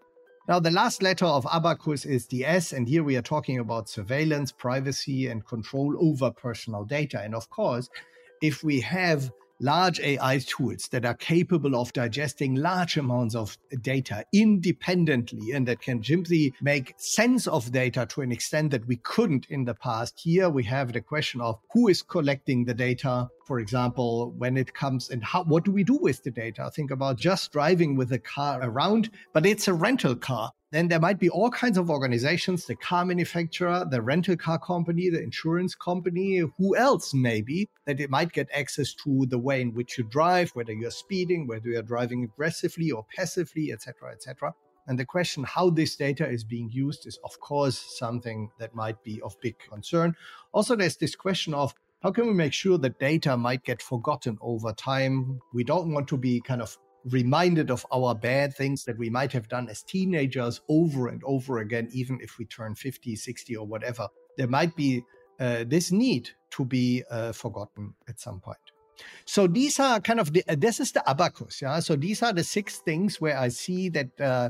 Now, 0.48 0.60
the 0.60 0.72
last 0.72 1.02
letter 1.02 1.26
of 1.26 1.48
Abacus 1.52 2.06
is 2.06 2.28
the 2.28 2.46
S, 2.46 2.74
and 2.74 2.88
here 2.88 3.04
we 3.04 3.16
are 3.16 3.22
talking 3.22 3.60
about 3.60 3.88
surveillance, 3.88 4.52
privacy, 4.52 5.28
and 5.28 5.46
control 5.46 5.96
over 6.00 6.32
personal 6.32 6.84
data. 6.84 7.22
And 7.22 7.34
of 7.34 7.50
course, 7.50 7.90
if 8.42 8.62
we 8.62 8.82
have 8.82 9.32
large 9.60 10.00
AI 10.00 10.40
tools 10.40 10.88
that 10.90 11.06
are 11.06 11.14
capable 11.14 11.76
of 11.76 11.94
digesting 11.94 12.56
large 12.56 12.98
amounts 12.98 13.36
of 13.36 13.58
data 13.82 14.26
independently 14.34 15.52
and 15.52 15.68
that 15.68 15.82
can 15.82 16.04
simply 16.04 16.54
make 16.62 16.94
sense 16.98 17.48
of 17.48 17.72
data 17.72 18.06
to 18.06 18.22
an 18.22 18.32
extent 18.32 18.72
that 18.72 18.88
we 18.88 18.98
couldn't 18.98 19.46
in 19.50 19.66
the 19.66 19.74
past. 19.74 20.20
Here 20.22 20.50
we 20.50 20.64
have 20.64 20.94
the 20.94 21.02
question 21.02 21.42
of 21.42 21.60
who 21.72 21.88
is 21.88 22.02
collecting 22.02 22.66
the 22.66 22.74
data, 22.74 23.30
for 23.46 23.60
example, 23.60 24.32
when 24.38 24.58
it 24.58 24.74
comes 24.74 25.10
and 25.10 25.24
how, 25.24 25.44
what 25.44 25.66
do 25.66 25.72
we 25.72 25.84
do 25.84 25.98
with 25.98 26.24
the 26.24 26.32
data? 26.32 26.72
Think 26.74 26.92
about 26.92 27.18
just 27.18 27.52
driving 27.52 27.96
with 27.96 28.12
a 28.12 28.20
car 28.20 28.60
around, 28.62 29.10
but 29.34 29.46
it's 29.46 29.68
a 29.68 29.74
rental 29.74 30.16
car. 30.16 30.52
Then 30.72 30.88
there 30.88 31.00
might 31.00 31.20
be 31.20 31.30
all 31.30 31.52
kinds 31.52 31.78
of 31.78 31.92
organizations, 31.92 32.66
the 32.66 32.76
car 32.76 33.06
manufacturer, 33.06 33.86
the 33.90 34.02
rental 34.02 34.36
car 34.36 34.58
company, 34.58 35.10
the 35.10 35.22
insurance 35.22 35.76
company, 35.76 36.38
who 36.58 36.76
else 36.76 37.14
maybe 37.14 37.70
that 37.86 38.00
it 38.00 38.10
might 38.10 38.32
get 38.32 38.50
access 38.52 38.94
to 39.04 39.28
the 39.28 39.38
way 39.38 39.62
in 39.62 39.74
which 39.76 39.98
you 40.00 40.04
drive, 40.06 40.50
whether 40.56 40.74
you're 40.74 40.90
speeding, 40.90 41.46
whether 41.46 41.70
you're 41.70 41.84
driving 41.84 42.24
aggressively 42.24 42.90
or 42.90 43.06
passively, 43.16 43.72
etc., 43.72 44.14
etc. 44.14 44.54
And 44.88 45.00
the 45.00 45.06
question 45.06 45.44
how 45.44 45.70
this 45.70 45.96
data 45.96 46.28
is 46.28 46.44
being 46.44 46.70
used 46.72 47.08
is, 47.08 47.18
of 47.24 47.40
course, 47.40 47.78
something 47.98 48.50
that 48.60 48.76
might 48.76 49.02
be 49.04 49.22
of 49.22 49.40
big 49.42 49.58
concern. 49.60 50.16
Also, 50.52 50.76
there's 50.76 50.98
this 50.98 51.16
question 51.16 51.54
of 51.54 51.74
how 52.04 52.12
can 52.12 52.28
we 52.28 52.34
make 52.34 52.52
sure 52.52 52.78
that 52.78 53.00
data 53.00 53.38
might 53.38 53.64
get 53.64 53.82
forgotten 53.82 54.38
over 54.42 54.74
time? 54.74 55.40
We 55.54 55.64
don't 55.64 55.94
want 55.94 56.10
to 56.10 56.18
be 56.18 56.42
kind 56.42 56.62
of 56.62 56.78
reminded 57.06 57.72
of 57.72 57.86
our 57.94 58.14
bad 58.14 58.54
things 58.56 58.84
that 58.86 58.98
we 58.98 59.10
might 59.10 59.32
have 59.32 59.48
done 59.48 59.70
as 59.70 59.84
teenagers 59.84 60.62
over 60.68 61.08
and 61.08 61.22
over 61.26 61.60
again, 61.60 61.88
even 61.94 62.20
if 62.22 62.38
we 62.38 62.46
turn 62.46 62.76
50, 62.76 63.16
60, 63.16 63.56
or 63.56 63.66
whatever. 63.66 64.10
There 64.38 64.48
might 64.48 64.76
be 64.76 65.04
uh, 65.40 65.64
this 65.66 65.92
need 65.92 66.30
to 66.52 66.66
be 66.66 67.04
uh, 67.10 67.32
forgotten 67.32 67.94
at 68.10 68.20
some 68.20 68.42
point. 68.42 68.58
So 69.26 69.48
these 69.48 69.80
are 69.80 70.00
kind 70.00 70.20
of 70.20 70.34
the, 70.34 70.44
uh, 70.48 70.56
this 70.58 70.80
is 70.80 70.92
the 70.92 71.10
abacus. 71.10 71.62
Yeah. 71.62 71.80
So 71.80 71.96
these 71.96 72.22
are 72.22 72.34
the 72.34 72.44
six 72.44 72.80
things 72.80 73.22
where 73.22 73.38
I 73.38 73.48
see 73.48 73.90
that 73.90 74.22
uh, 74.22 74.50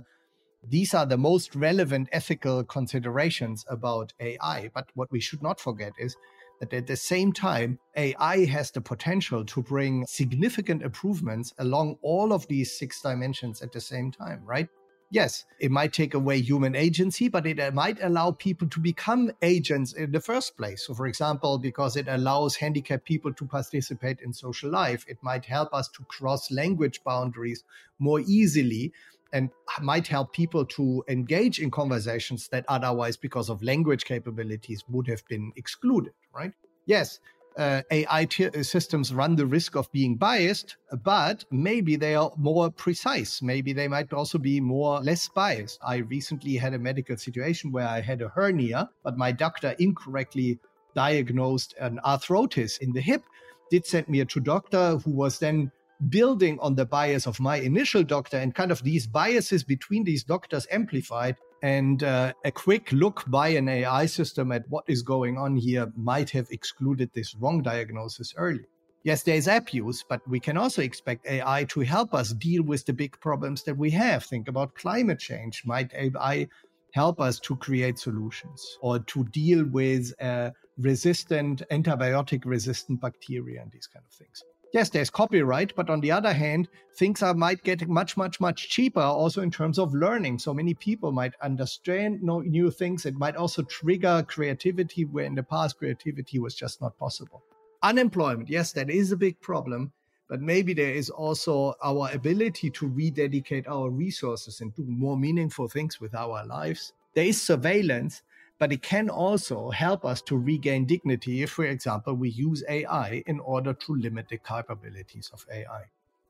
these 0.68 0.94
are 0.94 1.06
the 1.06 1.18
most 1.18 1.56
relevant 1.56 2.10
ethical 2.12 2.64
considerations 2.64 3.66
about 3.70 4.14
AI. 4.20 4.72
But 4.74 4.90
what 4.96 5.12
we 5.12 5.20
should 5.20 5.44
not 5.44 5.60
forget 5.60 5.94
is 5.98 6.16
that 6.64 6.74
at 6.74 6.88
the 6.88 6.96
same 6.96 7.34
time, 7.34 7.78
AI 7.98 8.46
has 8.46 8.72
the 8.72 8.82
potential 8.82 9.44
to 9.46 9.62
bring 9.62 10.06
significant 10.06 10.82
improvements 10.82 11.54
along 11.58 11.98
all 12.02 12.32
of 12.32 12.48
these 12.48 12.78
six 12.78 13.02
dimensions 13.02 13.62
at 13.62 13.72
the 13.72 13.82
same 13.82 14.12
time, 14.12 14.42
right? 14.46 14.70
Yes, 15.12 15.46
it 15.60 15.70
might 15.70 15.94
take 15.94 16.14
away 16.14 16.42
human 16.42 16.76
agency, 16.76 17.28
but 17.28 17.46
it 17.46 17.60
uh, 17.60 17.70
might 17.72 18.02
allow 18.02 18.32
people 18.32 18.68
to 18.70 18.80
become 18.80 19.32
agents 19.42 19.94
in 19.94 20.12
the 20.12 20.22
first 20.22 20.58
place. 20.58 20.88
So, 20.88 20.96
for 20.96 21.06
example, 21.06 21.60
because 21.60 21.98
it 21.98 22.08
allows 22.08 22.56
handicapped 22.56 23.06
people 23.06 23.34
to 23.34 23.46
participate 23.46 24.22
in 24.22 24.34
social 24.34 24.72
life, 24.72 25.06
it 25.08 25.18
might 25.22 25.46
help 25.46 25.72
us 25.74 25.88
to 25.90 26.04
cross 26.06 26.50
language 26.50 27.04
boundaries 27.04 27.64
more 28.00 28.22
easily 28.22 28.92
and 29.34 29.50
might 29.82 30.08
help 30.08 30.32
people 30.32 30.64
to 30.64 31.04
engage 31.10 31.60
in 31.60 31.72
conversations 31.72 32.48
that 32.50 32.64
otherwise, 32.68 33.18
because 33.18 33.50
of 33.50 33.62
language 33.62 34.06
capabilities, 34.06 34.84
would 34.90 35.08
have 35.08 35.26
been 35.28 35.52
excluded, 35.56 36.14
right? 36.34 36.54
Yes, 36.86 37.20
uh, 37.58 37.82
AI 37.92 38.26
t- 38.26 38.48
uh, 38.48 38.64
systems 38.64 39.14
run 39.14 39.36
the 39.36 39.46
risk 39.46 39.76
of 39.76 39.92
being 39.92 40.16
biased, 40.16 40.78
but 41.04 41.46
maybe 41.52 41.96
they 41.96 42.16
are 42.16 42.32
more 42.38 42.72
precise. 42.72 43.42
Maybe 43.42 43.74
they 43.74 43.88
might 43.88 44.14
also 44.14 44.38
be 44.38 44.60
more 44.60 45.00
less 45.02 45.28
biased. 45.28 45.80
I 45.86 45.98
recently 45.98 46.56
had 46.56 46.74
a 46.74 46.80
medical 46.80 47.18
situation 47.18 47.72
where 47.72 47.88
I 47.88 48.02
had 48.02 48.22
a 48.22 48.30
hernia, 48.30 48.90
but 49.04 49.18
my 49.18 49.32
doctor 49.32 49.76
incorrectly 49.80 50.60
diagnosed 50.96 51.74
an 51.80 52.00
arthritis 52.06 52.78
in 52.78 52.94
the 52.94 53.02
hip, 53.02 53.24
did 53.70 53.86
send 53.86 54.08
me 54.08 54.24
to 54.24 54.40
doctor 54.40 54.98
who 54.98 55.12
was 55.12 55.40
then 55.40 55.72
building 56.10 56.58
on 56.60 56.76
the 56.76 56.86
bias 56.86 57.28
of 57.28 57.40
my 57.40 57.58
initial 57.58 58.04
doctor 58.04 58.38
and 58.38 58.56
kind 58.56 58.72
of 58.72 58.84
these 58.84 59.08
biases 59.08 59.64
between 59.64 60.04
these 60.04 60.24
doctors 60.24 60.68
amplified. 60.72 61.38
And 61.62 62.04
uh, 62.04 62.34
a 62.44 62.52
quick 62.52 62.92
look 62.92 63.24
by 63.28 63.50
an 63.50 63.70
AI 63.70 64.06
system 64.06 64.52
at 64.52 64.64
what 64.70 64.84
is 64.88 65.02
going 65.02 65.38
on 65.38 65.56
here 65.56 65.92
might 65.96 66.30
have 66.32 66.48
excluded 66.52 67.12
this 67.14 67.36
wrong 67.36 67.62
diagnosis 67.62 68.34
early. 68.36 68.66
Yes, 69.04 69.24
there 69.24 69.36
is 69.36 69.48
abuse, 69.48 70.04
but 70.08 70.22
we 70.28 70.40
can 70.40 70.58
also 70.58 70.82
expect 70.82 71.26
AI 71.26 71.66
to 71.66 71.82
help 71.82 72.14
us 72.14 72.34
deal 72.34 72.64
with 72.64 72.86
the 72.86 72.94
big 72.94 73.20
problems 73.20 73.64
that 73.64 73.78
we 73.78 73.92
have. 73.92 74.24
Think 74.24 74.48
about 74.48 74.76
climate 74.76 75.20
change. 75.20 75.64
Might 75.66 75.94
AI 75.94 76.48
help 76.94 77.20
us 77.20 77.40
to 77.42 77.56
create 77.58 78.00
solutions 78.00 78.78
or 78.82 79.00
to 79.00 79.26
deal 79.26 79.66
with 79.66 80.14
uh, 80.22 80.52
resistant, 80.78 81.64
antibiotic 81.70 82.44
resistant 82.46 83.02
bacteria 83.02 83.62
and 83.62 83.72
these 83.72 83.88
kind 83.88 84.06
of 84.08 84.14
things? 84.14 84.44
Yes, 84.74 84.90
there's 84.90 85.10
copyright, 85.10 85.74
but 85.76 85.90
on 85.90 86.02
the 86.02 86.12
other 86.12 86.34
hand, 86.34 86.68
things 86.98 87.22
are 87.22 87.34
might 87.34 87.64
get 87.64 87.88
much, 87.88 88.18
much, 88.18 88.42
much 88.42 88.70
cheaper 88.70 89.00
also 89.00 89.42
in 89.42 89.52
terms 89.52 89.80
of 89.80 89.94
learning. 89.94 90.40
So 90.40 90.54
many 90.54 90.74
people 90.74 91.12
might 91.12 91.34
understand 91.42 92.22
new 92.22 92.72
things. 92.72 93.06
It 93.06 93.14
might 93.14 93.36
also 93.36 93.62
trigger 93.64 94.26
creativity 94.28 95.06
where 95.06 95.26
in 95.26 95.36
the 95.36 95.44
past 95.44 95.78
creativity 95.78 96.40
was 96.40 96.56
just 96.56 96.82
not 96.82 96.98
possible. 96.98 97.44
Unemployment, 97.84 98.50
yes, 98.50 98.72
that 98.74 98.90
is 98.90 99.12
a 99.12 99.18
big 99.18 99.40
problem, 99.40 99.92
but 100.28 100.42
maybe 100.42 100.74
there 100.74 100.94
is 100.94 101.10
also 101.10 101.76
our 101.84 102.10
ability 102.12 102.70
to 102.72 102.88
rededicate 102.88 103.68
our 103.68 103.90
resources 103.90 104.62
and 104.62 104.74
do 104.76 104.84
more 104.88 105.18
meaningful 105.18 105.68
things 105.68 106.02
with 106.02 106.16
our 106.16 106.46
lives. 106.46 106.94
There 107.14 107.26
is 107.26 107.40
surveillance, 107.40 108.24
but 108.60 108.72
it 108.72 108.82
can 108.82 109.10
also 109.10 109.70
help 109.70 110.06
us 110.06 110.22
to 110.24 110.38
regain 110.38 110.86
dignity 110.86 111.44
if, 111.44 111.52
for 111.52 111.66
example, 111.66 112.14
we 112.14 112.30
use 112.30 112.64
AI 112.70 113.24
in 113.26 113.40
order 113.40 113.74
to 113.74 113.96
limit 113.96 114.30
the 114.30 114.38
capabilities 114.38 115.30
of 115.34 115.46
AI. 115.52 115.84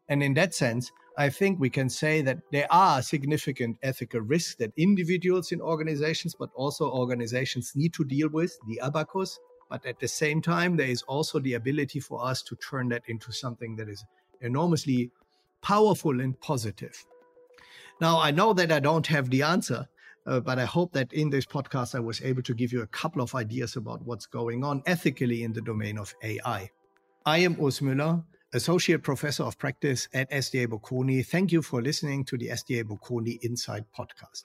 And 0.09 0.21
in 0.23 0.33
that 0.33 0.53
sense, 0.53 0.91
I 1.17 1.29
think 1.29 1.59
we 1.59 1.69
can 1.69 1.89
say 1.89 2.21
that 2.23 2.39
there 2.51 2.67
are 2.71 3.01
significant 3.01 3.77
ethical 3.83 4.21
risks 4.21 4.55
that 4.55 4.73
individuals 4.77 5.51
in 5.51 5.61
organizations, 5.61 6.35
but 6.37 6.49
also 6.55 6.89
organizations 6.89 7.73
need 7.75 7.93
to 7.93 8.03
deal 8.03 8.29
with, 8.29 8.57
the 8.67 8.79
abacus. 8.81 9.39
But 9.69 9.85
at 9.85 9.99
the 9.99 10.07
same 10.07 10.41
time, 10.41 10.75
there 10.75 10.87
is 10.87 11.03
also 11.03 11.39
the 11.39 11.53
ability 11.53 11.99
for 11.99 12.23
us 12.25 12.41
to 12.43 12.55
turn 12.55 12.89
that 12.89 13.03
into 13.07 13.31
something 13.31 13.75
that 13.77 13.89
is 13.89 14.03
enormously 14.41 15.11
powerful 15.61 16.19
and 16.19 16.39
positive. 16.41 17.05
Now, 18.01 18.19
I 18.19 18.31
know 18.31 18.53
that 18.53 18.71
I 18.71 18.79
don't 18.79 19.07
have 19.07 19.29
the 19.29 19.43
answer, 19.43 19.87
uh, 20.25 20.39
but 20.39 20.59
I 20.59 20.65
hope 20.65 20.93
that 20.93 21.11
in 21.13 21.29
this 21.29 21.45
podcast, 21.45 21.95
I 21.95 21.99
was 21.99 22.21
able 22.21 22.43
to 22.43 22.53
give 22.53 22.71
you 22.71 22.81
a 22.81 22.87
couple 22.87 23.21
of 23.21 23.35
ideas 23.35 23.75
about 23.75 24.01
what's 24.03 24.25
going 24.25 24.63
on 24.63 24.83
ethically 24.85 25.43
in 25.43 25.53
the 25.53 25.61
domain 25.61 25.97
of 25.97 26.13
AI. 26.23 26.69
I 27.25 27.37
am 27.39 27.55
Urs 27.55 27.81
Müller, 27.81 28.23
Associate 28.53 29.01
Professor 29.01 29.43
of 29.43 29.57
Practice 29.57 30.07
at 30.13 30.29
SDA 30.31 30.67
Bocconi. 30.67 31.25
Thank 31.25 31.51
you 31.51 31.61
for 31.61 31.81
listening 31.81 32.23
to 32.25 32.37
the 32.37 32.49
SDA 32.49 32.83
Bocconi 32.83 33.39
Insight 33.43 33.83
podcast. 33.97 34.43